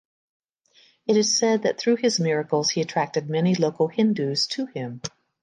[1.05, 5.03] It is said that through his miracles he attracted many local Hindus to him.